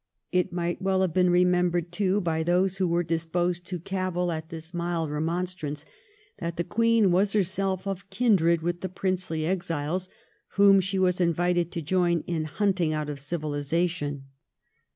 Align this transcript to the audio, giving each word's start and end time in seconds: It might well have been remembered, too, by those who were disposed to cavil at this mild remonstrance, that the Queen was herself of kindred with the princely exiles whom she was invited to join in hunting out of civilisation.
It 0.31 0.51
might 0.51 0.81
well 0.81 1.01
have 1.01 1.13
been 1.13 1.29
remembered, 1.29 1.91
too, 1.91 2.21
by 2.21 2.41
those 2.41 2.79
who 2.79 2.87
were 2.87 3.03
disposed 3.03 3.67
to 3.67 3.79
cavil 3.79 4.31
at 4.31 4.49
this 4.49 4.73
mild 4.73 5.11
remonstrance, 5.11 5.85
that 6.39 6.57
the 6.57 6.63
Queen 6.63 7.11
was 7.11 7.33
herself 7.33 7.85
of 7.85 8.09
kindred 8.09 8.63
with 8.63 8.81
the 8.81 8.89
princely 8.89 9.45
exiles 9.45 10.09
whom 10.53 10.79
she 10.79 10.97
was 10.97 11.21
invited 11.21 11.71
to 11.73 11.83
join 11.83 12.21
in 12.21 12.45
hunting 12.45 12.93
out 12.93 13.09
of 13.09 13.19
civilisation. 13.19 14.25